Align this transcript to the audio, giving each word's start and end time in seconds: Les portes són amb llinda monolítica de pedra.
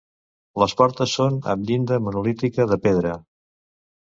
Les 0.61 0.73
portes 0.79 1.13
són 1.17 1.37
amb 1.53 1.69
llinda 1.71 1.99
monolítica 2.07 2.69
de 2.73 2.81
pedra. 2.87 3.17